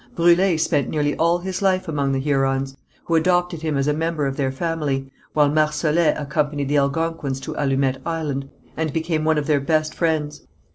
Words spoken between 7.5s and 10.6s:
Allumette Island, and became one of their best friends.